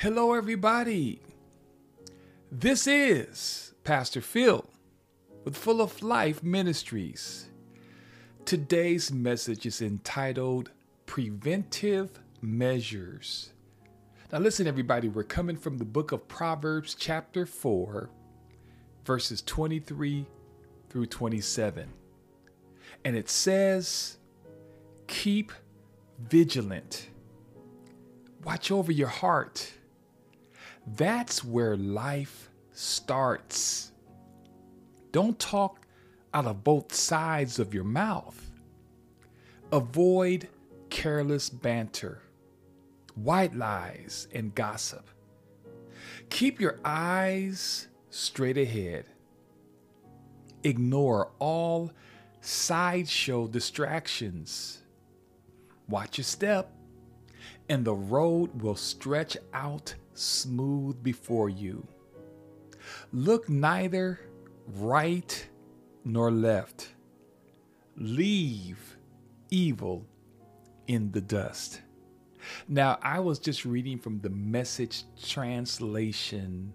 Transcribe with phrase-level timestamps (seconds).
[0.00, 1.20] Hello, everybody.
[2.50, 4.64] This is Pastor Phil
[5.44, 7.50] with Full of Life Ministries.
[8.46, 10.70] Today's message is entitled
[11.04, 13.52] Preventive Measures.
[14.32, 18.08] Now, listen, everybody, we're coming from the book of Proverbs, chapter 4,
[19.04, 20.24] verses 23
[20.88, 21.86] through 27.
[23.04, 24.16] And it says,
[25.08, 25.52] Keep
[26.18, 27.10] vigilant,
[28.42, 29.72] watch over your heart
[30.86, 33.92] that's where life starts.
[35.12, 35.86] Don't talk
[36.32, 38.50] out of both sides of your mouth.
[39.72, 40.48] Avoid
[40.88, 42.22] careless banter,
[43.14, 45.08] white lies, and gossip.
[46.28, 49.06] Keep your eyes straight ahead.
[50.62, 51.92] Ignore all
[52.40, 54.82] sideshow distractions.
[55.88, 56.72] Watch your step,
[57.68, 61.86] and the road will stretch out smooth before you.
[63.12, 64.20] Look neither
[64.66, 65.48] right
[66.04, 66.94] nor left.
[67.96, 68.96] Leave
[69.50, 70.06] evil
[70.86, 71.80] in the dust.
[72.68, 76.74] Now, I was just reading from the message translation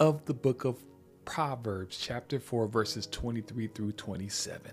[0.00, 0.82] of the book of
[1.24, 4.72] Proverbs, chapter 4, verses 23 through 27.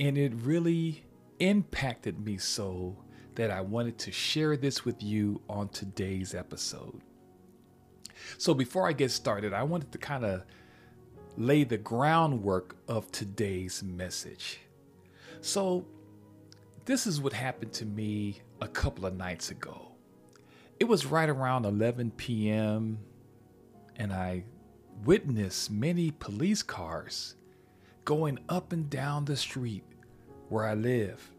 [0.00, 1.04] And it really
[1.40, 2.96] impacted me so
[3.34, 7.00] that I wanted to share this with you on today's episode.
[8.38, 10.44] So, before I get started, I wanted to kind of
[11.36, 14.60] lay the groundwork of today's message.
[15.40, 15.86] So,
[16.84, 19.92] this is what happened to me a couple of nights ago.
[20.78, 22.98] It was right around 11 p.m.,
[23.96, 24.44] and I
[25.04, 27.36] witnessed many police cars
[28.04, 29.84] going up and down the street
[30.48, 31.31] where I live.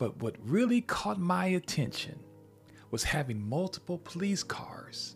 [0.00, 2.18] But what really caught my attention
[2.90, 5.14] was having multiple police cars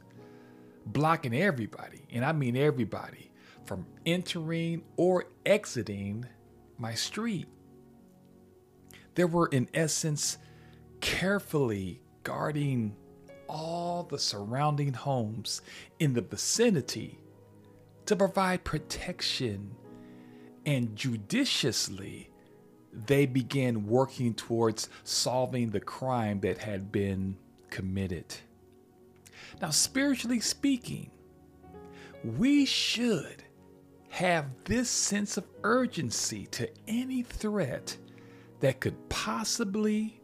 [0.84, 3.32] blocking everybody, and I mean everybody,
[3.64, 6.26] from entering or exiting
[6.76, 7.46] my street.
[9.14, 10.36] There were, in essence,
[11.00, 12.94] carefully guarding
[13.48, 15.62] all the surrounding homes
[15.98, 17.18] in the vicinity
[18.04, 19.74] to provide protection
[20.66, 22.33] and judiciously
[23.06, 27.36] they began working towards solving the crime that had been
[27.70, 28.34] committed.
[29.60, 31.10] Now, spiritually speaking,
[32.22, 33.42] we should
[34.08, 37.96] have this sense of urgency to any threat
[38.60, 40.20] that could possibly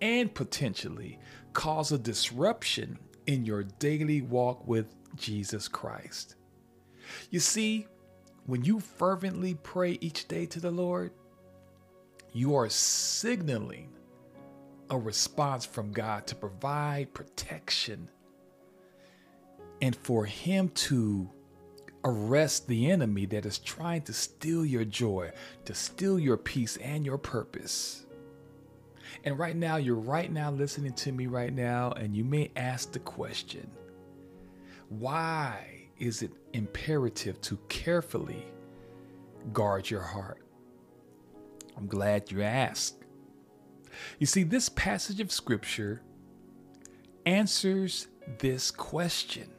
[0.00, 1.18] and potentially
[1.52, 6.34] cause a disruption in your daily walk with Jesus Christ.
[7.30, 7.86] You see,
[8.46, 11.12] when you fervently pray each day to the Lord,
[12.36, 13.88] you are signaling
[14.90, 18.10] a response from God to provide protection
[19.80, 21.30] and for Him to
[22.04, 25.30] arrest the enemy that is trying to steal your joy,
[25.64, 28.04] to steal your peace and your purpose.
[29.24, 32.92] And right now, you're right now listening to me right now, and you may ask
[32.92, 33.70] the question
[34.90, 38.44] why is it imperative to carefully
[39.54, 40.45] guard your heart?
[41.76, 43.04] I'm glad you asked.
[44.18, 46.02] You see, this passage of Scripture
[47.24, 49.50] answers this question,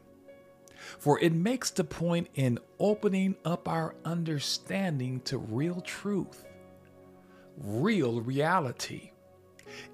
[0.99, 6.45] for it makes the point in opening up our understanding to real truth,
[7.57, 9.11] real reality.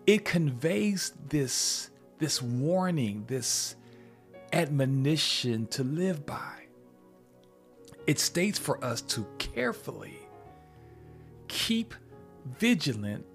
[0.06, 3.76] It conveys this, this warning, this
[4.52, 6.68] admonition to live by.
[8.06, 10.20] It states for us to carefully
[11.48, 11.96] keep
[12.46, 13.26] vigilant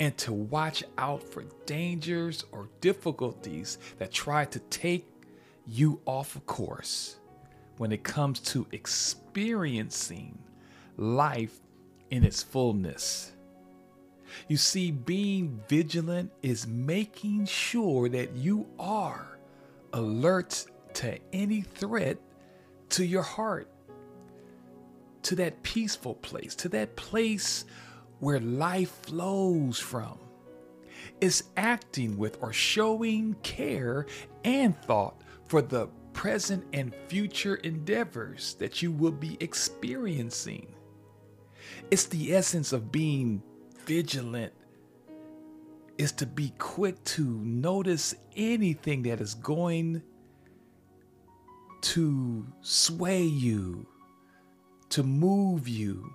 [0.00, 5.06] and to watch out for dangers or difficulties that try to take
[5.66, 7.16] you off of course
[7.78, 10.38] when it comes to experiencing
[10.96, 11.60] life
[12.10, 13.32] in its fullness.
[14.48, 19.38] You see, being vigilant is making sure that you are
[19.92, 22.18] alert to any threat
[22.90, 23.68] to your heart,
[25.22, 27.64] to that peaceful place, to that place
[28.20, 30.18] where life flows from.
[31.20, 34.06] It's acting with or showing care
[34.44, 40.74] and thought for the present and future endeavors that you will be experiencing.
[41.90, 43.42] It's the essence of being
[43.84, 44.52] vigilant
[45.96, 50.02] is to be quick to notice anything that is going
[51.80, 53.86] to sway you,
[54.90, 56.12] to move you,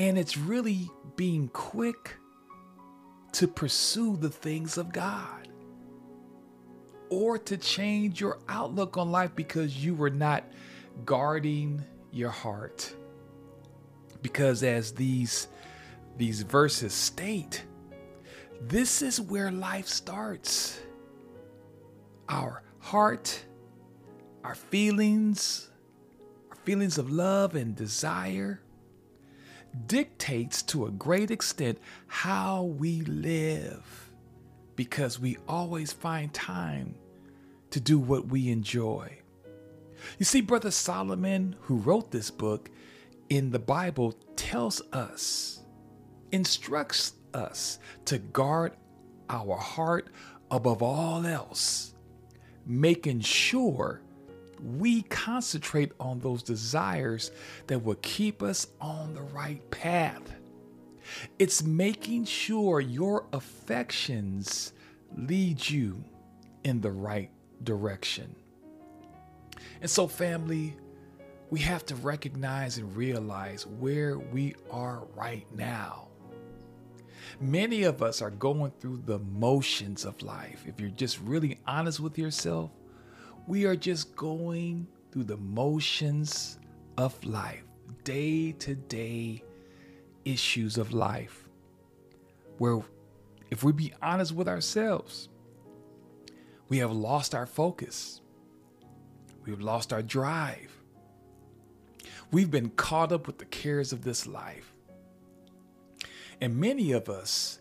[0.00, 2.16] and it's really being quick
[3.34, 5.48] to pursue the things of God.
[7.10, 10.44] or to change your outlook on life because you were not
[11.04, 12.94] guarding your heart.
[14.22, 15.48] Because as these
[16.18, 17.64] these verses state,
[18.60, 20.80] this is where life starts.
[22.28, 23.44] Our heart,
[24.44, 25.70] our feelings,
[26.50, 28.60] our feelings of love and desire
[29.86, 34.10] dictates to a great extent how we live
[34.76, 36.94] because we always find time
[37.70, 39.18] to do what we enjoy.
[40.18, 42.70] You see, Brother Solomon, who wrote this book
[43.28, 45.60] in the Bible, tells us,
[46.32, 48.72] instructs us to guard
[49.28, 50.08] our heart
[50.50, 51.94] above all else,
[52.66, 54.02] making sure
[54.62, 57.30] we concentrate on those desires
[57.66, 60.22] that will keep us on the right path.
[61.38, 64.72] It's making sure your affections
[65.16, 66.04] lead you
[66.64, 67.30] in the right
[67.64, 68.34] direction.
[69.80, 70.76] And so, family,
[71.50, 76.08] we have to recognize and realize where we are right now.
[77.40, 80.64] Many of us are going through the motions of life.
[80.66, 82.70] If you're just really honest with yourself,
[83.46, 86.58] we are just going through the motions
[86.96, 87.64] of life,
[88.04, 89.42] day to day
[90.24, 91.48] issues of life.
[92.58, 92.82] Where,
[93.50, 95.28] if we be honest with ourselves,
[96.68, 98.20] we have lost our focus,
[99.44, 100.76] we've lost our drive,
[102.30, 104.72] we've been caught up with the cares of this life.
[106.40, 107.60] And many of us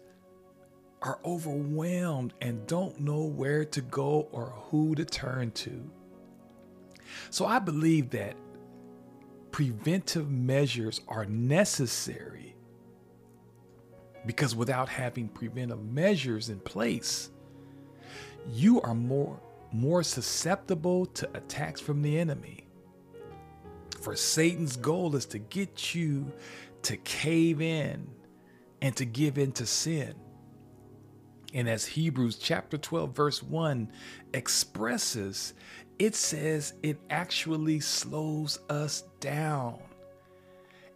[1.02, 5.90] are overwhelmed and don't know where to go or who to turn to.
[7.30, 8.36] So I believe that
[9.52, 12.56] preventive measures are necessary
[14.26, 17.30] because without having preventive measures in place,
[18.52, 19.40] you are more
[19.72, 22.66] more susceptible to attacks from the enemy.
[24.02, 26.32] For Satan's goal is to get you
[26.84, 28.08] to cave in
[28.82, 30.16] and to give in to sin.
[31.54, 33.92] And as Hebrews chapter 12, verse 1
[34.34, 35.54] expresses,
[35.98, 39.80] it says it actually slows us down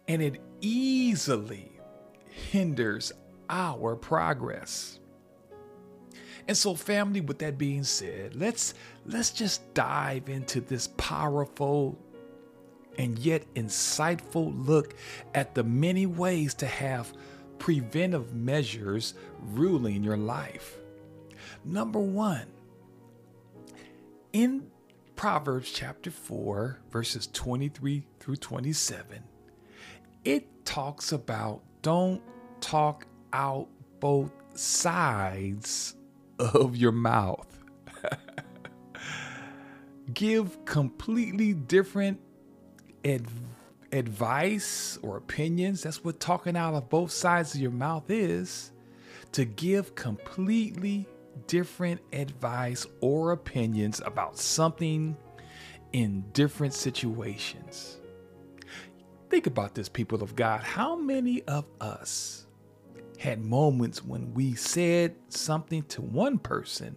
[0.08, 1.72] and it easily
[2.50, 3.12] hinders
[3.50, 4.98] our progress.
[6.46, 8.74] And so family with that being said, let's
[9.06, 11.98] let's just dive into this powerful
[12.98, 14.94] and yet insightful look
[15.34, 17.12] at the many ways to have
[17.64, 20.76] preventive measures ruling your life.
[21.64, 22.44] Number one,
[24.34, 24.66] in
[25.16, 29.24] Proverbs chapter 4, verses 23 through 27,
[30.26, 32.20] it talks about don't
[32.60, 33.68] talk out
[33.98, 35.94] both sides
[36.38, 37.58] of your mouth.
[40.12, 42.20] Give completely different
[43.06, 43.40] advice
[43.94, 45.84] advice or opinions.
[45.84, 48.72] That's what talking out of both sides of your mouth is
[49.32, 51.06] to give completely
[51.46, 55.16] different advice or opinions about something
[55.92, 57.98] in different situations.
[59.30, 60.62] Think about this, people of God.
[60.62, 62.46] How many of us
[63.18, 66.96] had moments when we said something to one person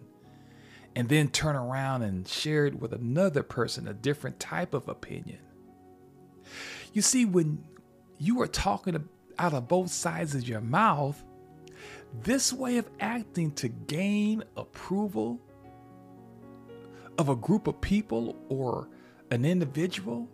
[0.96, 5.38] and then turn around and share it with another person, a different type of opinion?
[6.92, 7.64] You see, when
[8.18, 11.22] you are talking out of both sides of your mouth,
[12.22, 15.40] this way of acting to gain approval
[17.18, 18.88] of a group of people or
[19.30, 20.28] an individual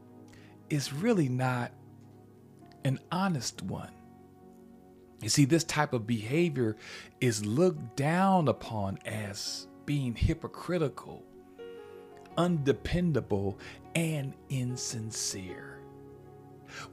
[0.70, 1.72] is really not
[2.84, 3.90] an honest one.
[5.20, 6.76] You see, this type of behavior
[7.20, 11.24] is looked down upon as being hypocritical,
[12.36, 13.58] undependable,
[13.94, 15.73] and insincere.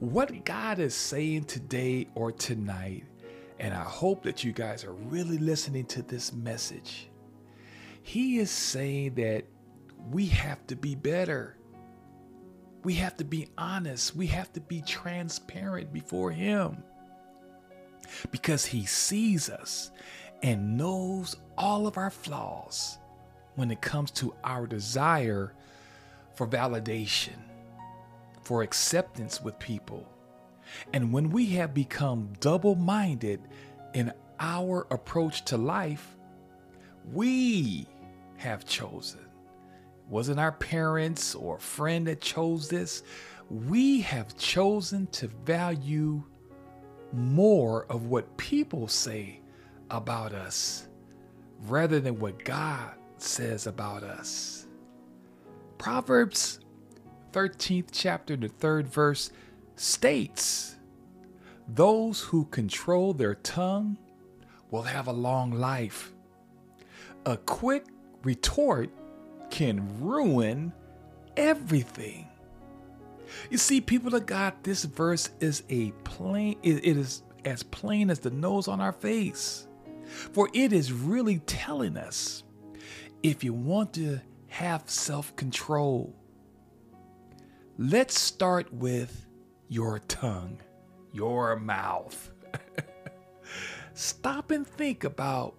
[0.00, 3.04] What God is saying today or tonight,
[3.58, 7.08] and I hope that you guys are really listening to this message,
[8.02, 9.44] He is saying that
[10.10, 11.56] we have to be better.
[12.82, 14.16] We have to be honest.
[14.16, 16.82] We have to be transparent before Him
[18.30, 19.90] because He sees us
[20.42, 22.98] and knows all of our flaws
[23.54, 25.54] when it comes to our desire
[26.34, 27.38] for validation
[28.42, 30.08] for acceptance with people.
[30.92, 33.40] And when we have become double minded
[33.94, 36.16] in our approach to life,
[37.12, 37.86] we
[38.36, 39.20] have chosen.
[39.20, 43.02] It wasn't our parents or friend that chose this.
[43.50, 46.22] We have chosen to value
[47.12, 49.40] more of what people say
[49.90, 50.88] about us
[51.62, 54.66] rather than what God says about us.
[55.78, 56.60] Proverbs
[57.32, 59.30] 13th chapter, the third verse
[59.76, 60.76] states,
[61.66, 63.96] Those who control their tongue
[64.70, 66.12] will have a long life.
[67.26, 67.86] A quick
[68.22, 68.90] retort
[69.50, 70.72] can ruin
[71.36, 72.28] everything.
[73.50, 78.18] You see, people of God, this verse is a plain, it is as plain as
[78.18, 79.66] the nose on our face.
[80.32, 82.44] For it is really telling us
[83.22, 86.14] if you want to have self control,
[87.90, 89.26] let's start with
[89.68, 90.56] your tongue,
[91.12, 92.30] your mouth.
[93.94, 95.56] Stop and think about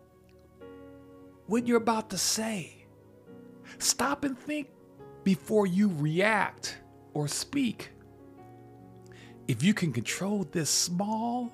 [1.47, 2.85] what you're about to say.
[3.77, 4.69] Stop and think
[5.25, 6.77] before you react
[7.13, 7.89] or speak.
[9.49, 11.51] If you can control this small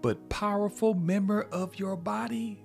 [0.00, 2.64] but powerful member of your body,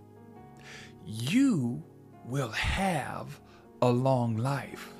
[1.06, 1.84] you
[2.26, 3.40] will have
[3.84, 4.97] a long life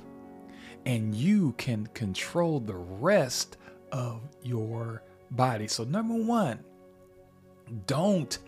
[0.86, 3.56] and you can control the rest
[3.92, 5.66] of your body.
[5.68, 6.60] So, number one,
[7.86, 8.38] don't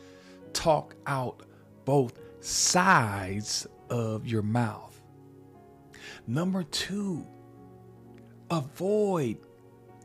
[0.52, 1.42] talk out
[1.84, 5.00] both sides of your mouth.
[6.26, 7.26] Number two,
[8.50, 9.38] avoid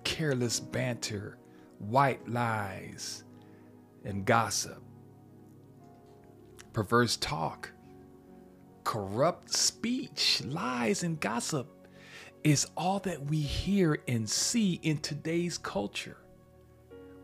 [0.04, 1.38] careless banter,
[1.80, 3.24] white lies,
[4.04, 4.82] and gossip.
[6.74, 7.72] Perverse talk,
[8.84, 11.75] corrupt speech, lies, and gossip
[12.46, 16.18] is all that we hear and see in today's culture.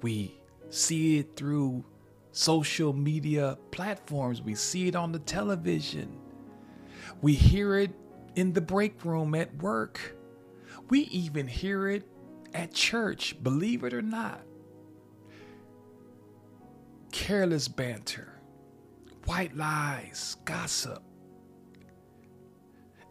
[0.02, 1.86] We see it through
[2.32, 6.18] social media platforms, we see it on the television,
[7.22, 7.92] we hear it
[8.36, 10.16] in the break room at work.
[10.90, 12.04] We even hear it
[12.54, 14.42] at church, believe it or not.
[17.12, 18.42] Careless banter,
[19.26, 21.04] white lies, gossip.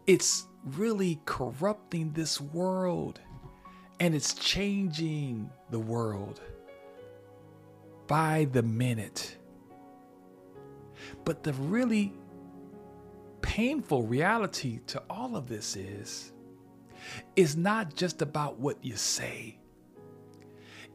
[0.07, 3.19] It's really corrupting this world
[3.99, 6.41] and it's changing the world
[8.07, 9.37] by the minute.
[11.23, 12.13] But the really
[13.41, 16.33] painful reality to all of this is
[17.35, 19.57] is not just about what you say.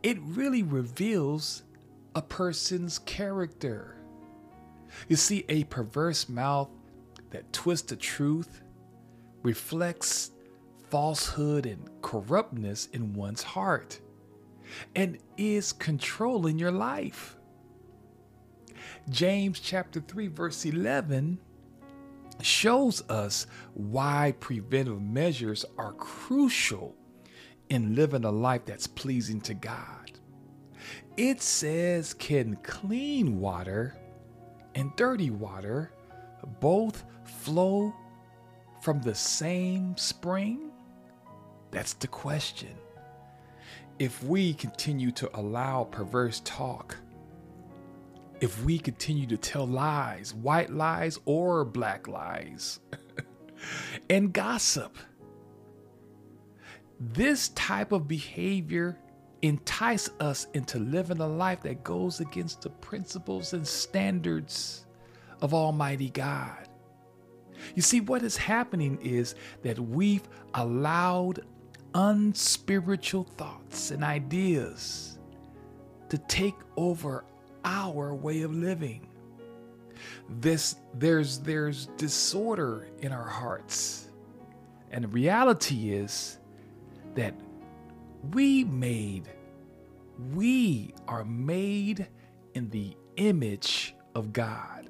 [0.02, 1.64] It really reveals
[2.14, 3.96] a person's character.
[5.08, 6.70] You see, a perverse mouth
[7.30, 8.62] that twists the truth
[9.46, 10.32] reflects
[10.90, 14.00] falsehood and corruptness in one's heart
[14.96, 17.36] and is controlling your life.
[19.08, 21.38] James chapter 3 verse 11
[22.42, 26.96] shows us why preventive measures are crucial
[27.68, 30.10] in living a life that's pleasing to God.
[31.16, 33.96] It says, Can clean water
[34.74, 35.92] and dirty water
[36.58, 37.94] both flow
[38.86, 40.70] from the same spring?
[41.72, 42.76] That's the question.
[43.98, 46.96] If we continue to allow perverse talk,
[48.40, 52.78] if we continue to tell lies, white lies or black lies,
[54.08, 54.96] and gossip.
[57.00, 58.96] This type of behavior
[59.42, 64.86] entice us into living a life that goes against the principles and standards
[65.42, 66.65] of Almighty God.
[67.74, 71.40] You see, what is happening is that we've allowed
[71.94, 75.18] unspiritual thoughts and ideas
[76.08, 77.24] to take over
[77.64, 79.08] our way of living.
[80.28, 84.08] This there's there's disorder in our hearts.
[84.90, 86.38] And the reality is
[87.14, 87.34] that
[88.32, 89.28] we made
[90.34, 92.08] we are made
[92.54, 94.88] in the image of God.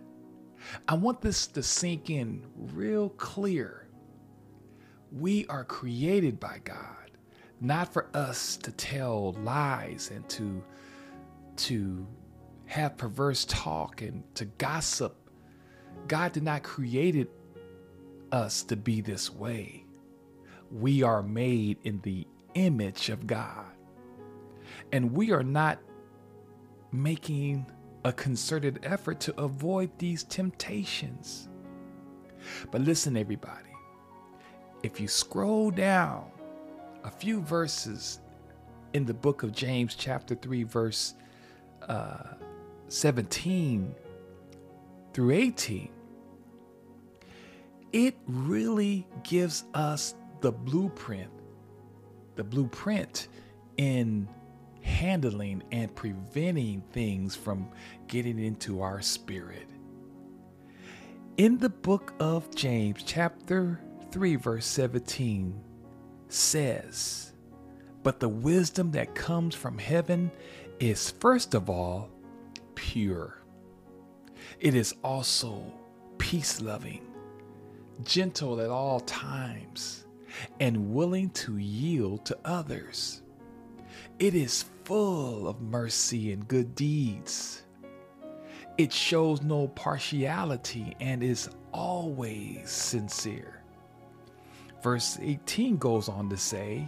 [0.89, 3.89] I want this to sink in real clear.
[5.13, 7.11] We are created by God,
[7.61, 10.63] not for us to tell lies and to
[11.57, 12.07] to
[12.67, 15.17] have perverse talk and to gossip.
[16.09, 17.29] God did not create
[18.33, 19.85] us to be this way.
[20.71, 23.67] We are made in the image of God.
[24.93, 25.79] And we are not
[26.93, 27.67] making
[28.07, 31.49] a concerted effort to avoid these temptations.
[32.71, 33.75] But listen, everybody,
[34.85, 36.31] if you scroll down
[37.03, 38.21] a few verses
[38.93, 41.15] in the book of James, chapter 3, verse
[41.89, 42.35] uh,
[42.87, 43.93] 17
[45.13, 45.91] through 18,
[47.93, 51.33] it really gives us the blueprint,
[52.37, 53.27] the blueprint
[53.79, 54.29] in
[54.87, 57.69] handling and preventing things from
[58.09, 59.69] getting into our spirit.
[61.39, 63.81] in the book of James, chapter
[64.13, 65.61] 3, verse 17,
[66.29, 67.33] says,
[68.03, 70.31] But the wisdom that comes from heaven
[70.81, 72.11] is first of all
[72.75, 73.39] pure.
[74.61, 75.63] It is also
[76.19, 77.07] peace loving,
[78.05, 80.07] gentle at all times,
[80.61, 83.23] and willing to yield to others.
[84.19, 87.65] It is full of mercy and good deeds.
[88.79, 93.65] It shows no partiality and is always sincere.
[94.85, 96.87] Verse 18 goes on to say,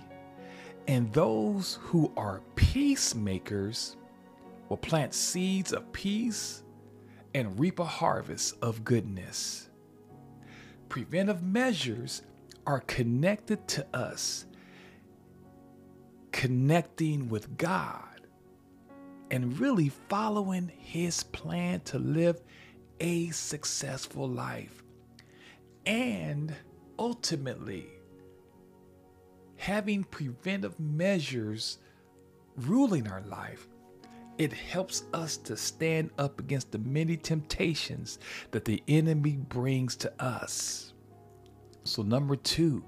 [0.86, 3.96] And those who are peacemakers
[4.68, 6.62] will plant seeds of peace
[7.34, 9.70] and reap a harvest of goodness.
[10.88, 12.22] Preventive measures
[12.64, 14.46] are connected to us
[16.38, 18.20] connecting with God
[19.32, 22.40] and really following His plan to live
[23.00, 24.84] a successful life.
[25.84, 26.54] And
[26.96, 27.88] ultimately,
[29.56, 31.78] having preventive measures
[32.56, 33.66] ruling our life,
[34.38, 38.20] it helps us to stand up against the many temptations
[38.52, 40.92] that the enemy brings to us.
[41.82, 42.84] So, number two,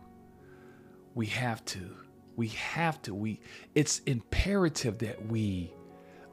[1.16, 1.96] we have to,
[2.36, 3.40] we have to, we,
[3.74, 5.72] it's imperative that we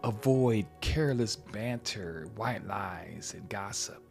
[0.04, 4.02] avoid careless banter, white lies, and gossip.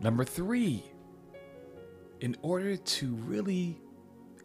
[0.00, 0.82] Number three,
[2.20, 3.80] in order to really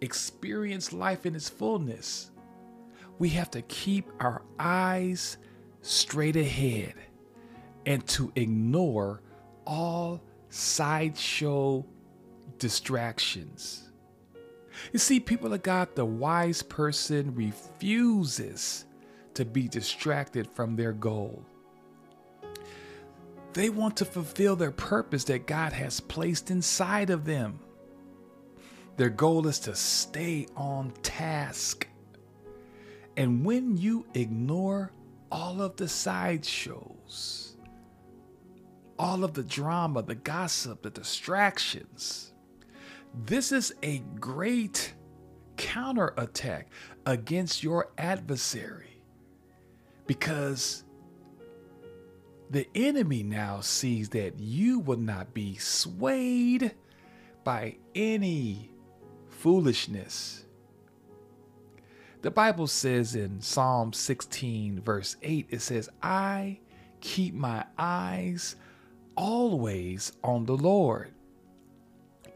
[0.02, 2.32] experience life in its fullness,
[3.18, 5.38] we have to keep our eyes
[5.82, 6.94] straight ahead
[7.86, 9.22] and to ignore
[9.66, 11.86] all sideshow
[12.58, 13.89] distractions.
[14.94, 18.86] You see, people of God, the wise person refuses
[19.34, 21.46] to be distracted from their goal.
[23.54, 27.60] They want to fulfill their purpose that God has placed inside of them.
[28.98, 31.88] Their goal is to stay on task.
[33.18, 34.92] And when you ignore
[35.32, 37.58] all of the sideshows,
[38.98, 42.29] all of the drama, the gossip, the distractions,
[43.14, 44.94] this is a great
[45.58, 46.70] counterattack
[47.06, 49.02] against your adversary
[50.08, 50.84] because
[52.50, 56.74] the enemy now sees that you will not be swayed
[57.44, 58.72] by any
[59.28, 60.46] foolishness.
[62.22, 66.60] The Bible says in Psalm 16, verse 8, it says, I
[67.02, 68.56] keep my eyes
[69.16, 71.12] always on the Lord,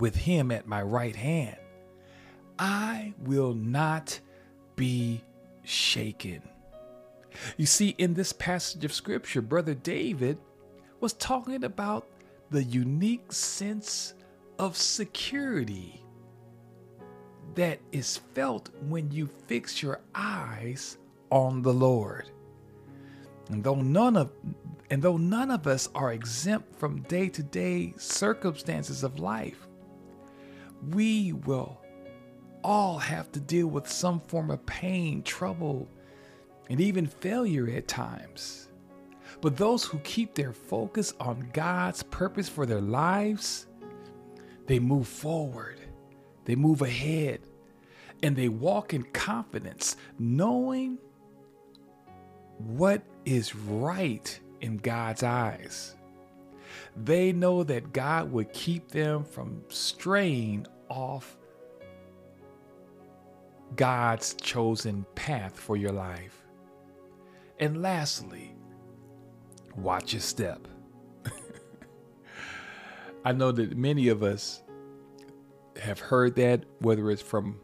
[0.03, 1.55] with him at my right hand.
[2.59, 4.19] I will not
[4.75, 5.23] be
[5.63, 6.41] shaken.
[7.55, 10.37] You see, in this passage of scripture, Brother David
[10.99, 12.05] was talking about
[12.49, 14.13] the unique sense
[14.59, 16.03] of security
[17.55, 20.97] that is felt when you fix your eyes
[21.29, 22.29] on the Lord.
[23.47, 24.31] And though none of
[24.89, 29.65] and though none of us are exempt from day-to-day circumstances of life,
[30.89, 31.79] we will
[32.63, 35.87] all have to deal with some form of pain, trouble,
[36.69, 38.69] and even failure at times.
[39.41, 43.67] But those who keep their focus on God's purpose for their lives,
[44.67, 45.79] they move forward,
[46.45, 47.41] they move ahead,
[48.21, 50.97] and they walk in confidence, knowing
[52.57, 55.95] what is right in God's eyes.
[56.95, 61.37] They know that God would keep them from straying off
[63.75, 66.43] God's chosen path for your life.
[67.59, 68.55] And lastly,
[69.75, 70.67] watch your step.
[73.25, 74.61] I know that many of us
[75.81, 77.59] have heard that, whether it's from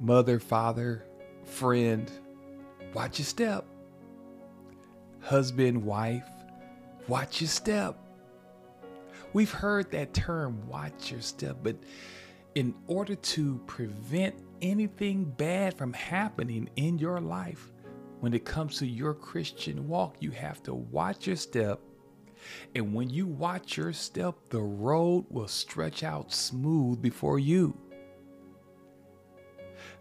[0.00, 1.04] mother, father,
[1.44, 2.10] friend,
[2.94, 3.64] watch your step.
[5.20, 6.28] Husband, wife,
[7.08, 7.96] watch your step.
[9.32, 11.76] We've heard that term, watch your step, but
[12.54, 17.72] in order to prevent anything bad from happening in your life,
[18.20, 21.80] when it comes to your Christian walk, you have to watch your step.
[22.74, 27.76] And when you watch your step, the road will stretch out smooth before you.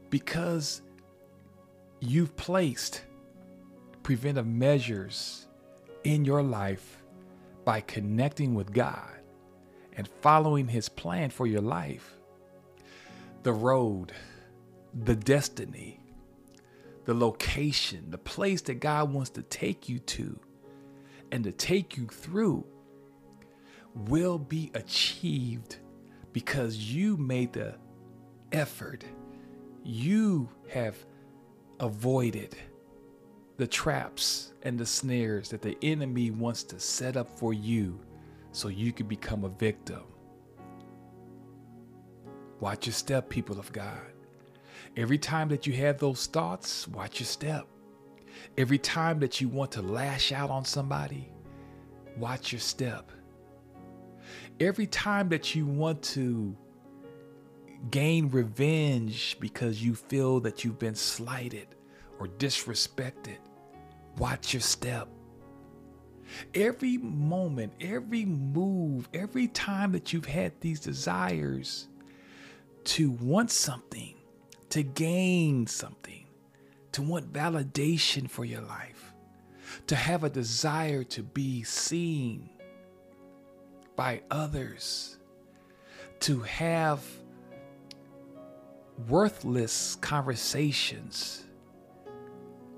[0.10, 0.82] Because
[2.02, 3.04] you've placed
[4.04, 5.48] preventive measures
[6.04, 7.02] in your life
[7.64, 9.21] by connecting with God
[10.02, 12.18] and following His plan for your life.
[13.44, 14.12] The road,
[14.96, 16.00] the destiny,
[17.06, 20.40] the location, the place that God wants to take you to
[21.32, 22.66] and to take you through
[23.94, 25.76] will be achieved
[26.34, 27.76] because you made the
[28.52, 29.06] effort.
[29.84, 30.96] You have
[31.80, 32.56] avoided
[33.58, 38.00] the traps and the snares that the enemy wants to set up for you
[38.52, 40.04] so you can become a victim.
[42.60, 44.12] Watch your step, people of God.
[44.98, 47.66] Every time that you have those thoughts, watch your step.
[48.58, 51.32] Every time that you want to lash out on somebody,
[52.18, 53.12] watch your step.
[54.60, 56.56] Every time that you want to
[57.90, 61.68] gain revenge because you feel that you've been slighted
[62.20, 63.38] or disrespected,
[64.18, 65.08] watch your step.
[66.54, 71.88] Every moment, every move, every time that you've had these desires
[72.84, 74.16] to want something,
[74.70, 76.26] to gain something,
[76.94, 79.14] to want validation for your life,
[79.88, 82.50] to have a desire to be seen
[83.96, 85.18] by others,
[86.22, 87.04] to have
[89.08, 91.44] worthless conversations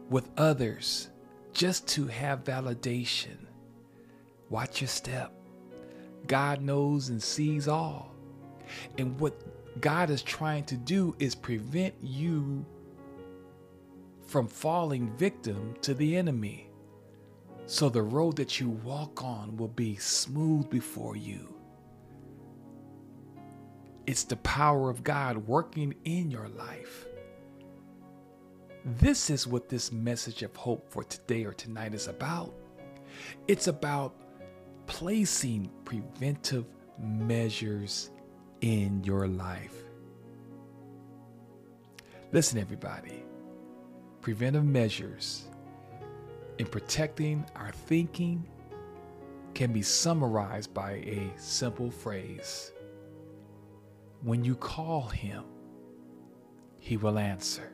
[0.09, 1.09] with others
[1.53, 3.37] just to have validation.
[4.49, 5.31] Watch your step.
[6.27, 8.13] God knows and sees all.
[8.97, 9.35] And what
[9.81, 12.65] God is trying to do is prevent you
[14.27, 16.69] from falling victim to the enemy.
[17.65, 21.53] So the road that you walk on will be smooth before you.
[24.05, 27.05] It's the power of God working in your life.
[28.85, 32.53] This is what this message of hope for today or tonight is about.
[33.47, 34.13] It's about
[34.87, 36.65] placing preventive
[36.99, 38.11] measures
[38.59, 39.75] in your life.
[42.33, 43.23] Listen, everybody,
[44.19, 45.45] preventive measures
[46.57, 48.45] in protecting our thinking
[49.53, 52.73] can be summarized by a simple phrase
[54.23, 55.43] When you call him,
[56.79, 57.72] he will answer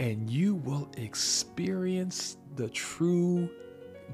[0.00, 3.50] and you will experience the true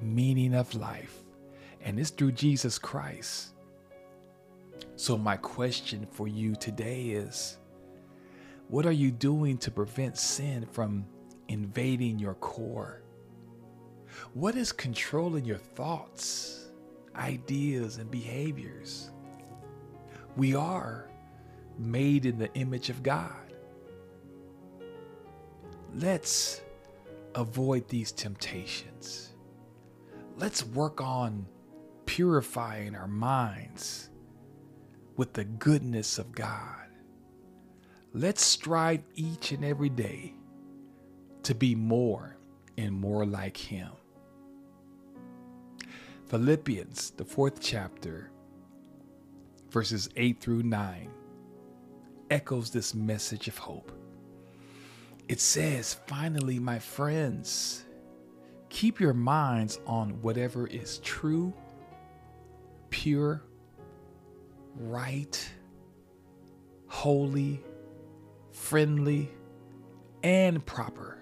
[0.02, 1.22] meaning of life.
[1.80, 3.54] And it's through Jesus Christ.
[4.96, 7.58] So, my question for you today is
[8.68, 11.06] what are you doing to prevent sin from
[11.46, 13.02] invading your core?
[14.34, 16.66] What is controlling your thoughts,
[17.14, 19.10] ideas, and behaviors?
[20.36, 21.08] We are
[21.78, 23.45] made in the image of God.
[25.98, 26.60] Let's
[27.34, 29.32] avoid these temptations.
[30.36, 31.46] Let's work on
[32.04, 34.10] purifying our minds
[35.16, 36.88] with the goodness of God.
[38.12, 40.34] Let's strive each and every day
[41.44, 42.36] to be more
[42.76, 43.92] and more like Him.
[46.26, 48.30] Philippians, the fourth chapter,
[49.70, 51.10] verses 8 through 9,
[52.30, 53.92] echoes this message of hope.
[55.28, 57.84] It says, finally, my friends,
[58.68, 61.52] keep your minds on whatever is true,
[62.90, 63.42] pure,
[64.76, 65.50] right,
[66.86, 67.60] holy,
[68.52, 69.30] friendly,
[70.22, 71.18] and proper.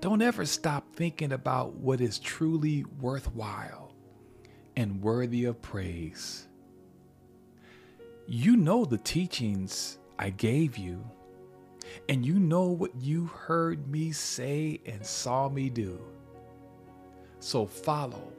[0.00, 3.92] Don't ever stop thinking about what is truly worthwhile
[4.76, 6.46] and worthy of praise.
[8.28, 11.04] You know the teachings I gave you
[12.08, 16.00] and you know what you heard me say and saw me do.
[17.40, 18.32] So follow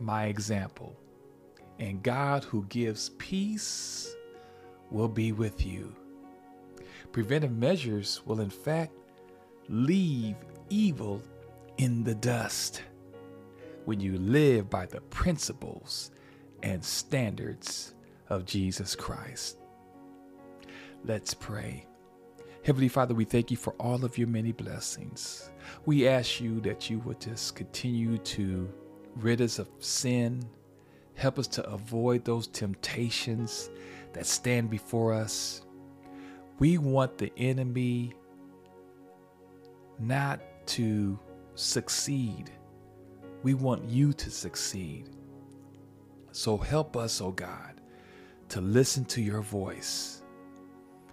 [0.00, 0.96] my example,
[1.78, 4.14] and God, who gives peace,
[4.90, 5.94] will be with you.
[7.12, 8.92] Preventive measures will, in fact,
[9.68, 10.36] leave
[10.68, 11.22] evil
[11.78, 12.82] in the dust
[13.84, 16.10] when you live by the principles
[16.62, 17.94] and standards
[18.28, 19.58] of Jesus Christ.
[21.04, 21.86] Let's pray.
[22.66, 25.50] Heavenly Father, we thank you for all of your many blessings.
[25.84, 28.68] We ask you that you would just continue to
[29.14, 30.42] rid us of sin,
[31.14, 33.70] help us to avoid those temptations
[34.14, 35.62] that stand before us.
[36.58, 38.14] We want the enemy
[40.00, 41.20] not to
[41.54, 42.50] succeed.
[43.44, 45.10] We want you to succeed.
[46.32, 47.80] So help us, oh God,
[48.48, 50.24] to listen to your voice.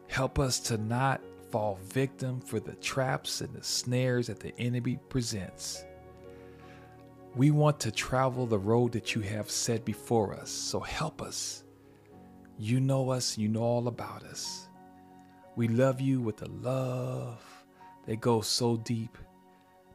[0.07, 1.21] Help us to not
[1.53, 5.85] fall victim for the traps and the snares that the enemy presents.
[7.35, 11.63] We want to travel the road that you have set before us, so help us.
[12.57, 14.67] You know us, you know all about us.
[15.55, 17.45] We love you with a love
[18.07, 19.15] that goes so deep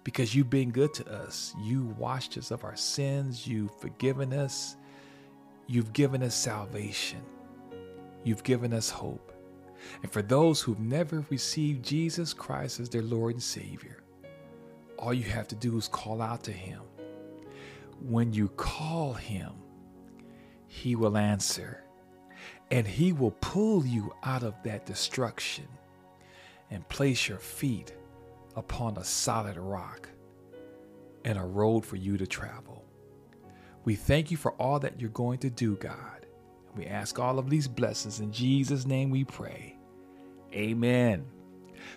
[0.05, 1.57] because you've been good to us.
[1.61, 3.49] You washed us of our sins.
[3.49, 4.77] You've forgiven us.
[5.67, 7.23] You've given us salvation.
[8.23, 9.33] You've given us hope.
[10.03, 14.03] And for those who've never received Jesus Christ as their Lord and Savior,
[14.99, 16.81] all you have to do is call out to Him.
[18.01, 19.53] When you call Him,
[20.67, 21.83] He will answer
[22.71, 25.67] and He will pull you out of that destruction
[26.71, 27.95] and place your feet
[28.57, 30.09] upon a solid rock
[31.25, 32.85] and a road for you to travel.
[33.85, 36.18] We thank you for all that you're going to do, God.
[36.79, 39.77] We ask all of these blessings in Jesus' name we pray.
[40.53, 41.27] Amen.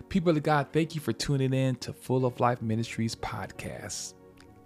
[0.09, 4.15] People of God, thank you for tuning in to Full of Life Ministries podcast.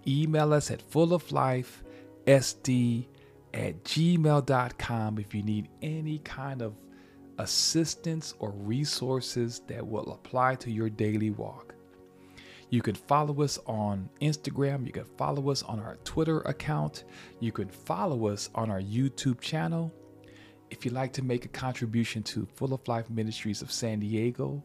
[0.08, 3.06] Email us at fulloflifesd
[3.52, 6.72] at gmail.com if you need any kind of
[7.38, 11.74] assistance or resources that will apply to your daily walk.
[12.70, 14.86] You can follow us on Instagram.
[14.86, 17.04] You can follow us on our Twitter account.
[17.38, 19.92] You can follow us on our YouTube channel.
[20.70, 24.62] If you'd like to make a contribution to Full of Life Ministries of San Diego,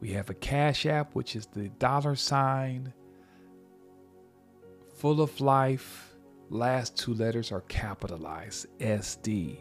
[0.00, 2.92] we have a Cash App, which is the dollar sign
[4.96, 6.14] Full of Life.
[6.48, 9.58] Last two letters are capitalized SD.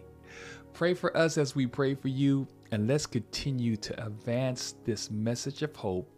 [0.74, 5.62] Pray for us as we pray for you, and let's continue to advance this message
[5.62, 6.10] of hope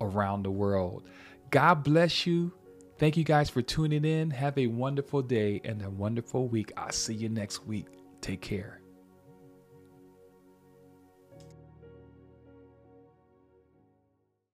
[0.00, 1.04] around the world.
[1.50, 2.52] God bless you.
[2.98, 4.30] Thank you guys for tuning in.
[4.30, 6.72] Have a wonderful day and a wonderful week.
[6.76, 7.86] I'll see you next week.
[8.20, 8.77] Take care.